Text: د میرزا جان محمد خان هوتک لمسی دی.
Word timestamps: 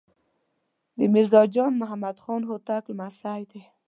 د 0.97 0.99
میرزا 1.13 1.41
جان 1.53 1.73
محمد 1.81 2.17
خان 2.23 2.41
هوتک 2.49 2.83
لمسی 2.89 3.41
دی. 3.49 3.61